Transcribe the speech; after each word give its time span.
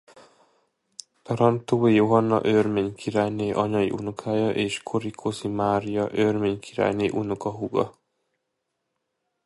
Tarantói 1.23 1.93
Johanna 1.93 2.39
örmény 2.45 2.95
királyné 2.95 3.51
anyai 3.51 3.91
unokája 3.91 4.49
és 4.49 4.83
Korikoszi 4.83 5.47
Mária 5.47 6.07
örmény 6.11 6.59
királyné 6.59 7.09
unokahúga. 7.09 7.93